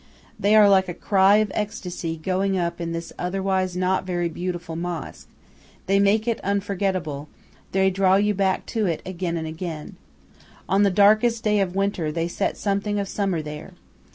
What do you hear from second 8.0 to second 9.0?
you back to